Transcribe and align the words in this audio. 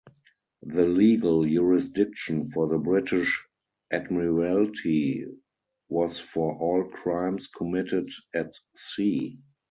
The 0.63 0.87
legal 0.87 1.45
jurisdiction 1.45 2.49
for 2.49 2.67
the 2.67 2.79
British 2.79 3.45
Admiralty 3.91 5.27
was 5.89 6.17
for 6.19 6.55
all 6.57 6.89
crimes 6.89 7.45
committed 7.45 8.09
at 8.33 8.51
sea. 8.75 9.37